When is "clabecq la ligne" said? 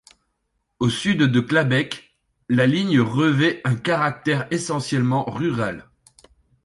1.39-2.99